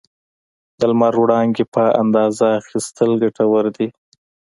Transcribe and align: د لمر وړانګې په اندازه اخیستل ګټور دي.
د 0.79 0.81
لمر 0.89 1.13
وړانګې 1.19 1.65
په 1.73 1.83
اندازه 2.01 2.47
اخیستل 2.61 3.11
ګټور 3.23 3.65
دي. 3.77 3.87